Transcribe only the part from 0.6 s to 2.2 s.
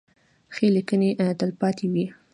لیکنې تلپاتې وي.